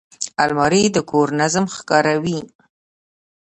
الماري 0.43 0.83
د 0.95 0.97
کور 1.09 1.27
نظم 1.39 1.65
ښکاروي 1.75 2.39